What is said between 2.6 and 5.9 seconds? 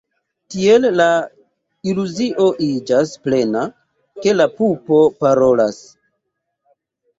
iĝas plena, ke la pupo parolas.